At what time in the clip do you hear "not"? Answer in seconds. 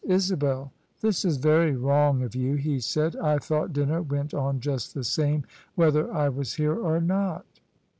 6.99-7.45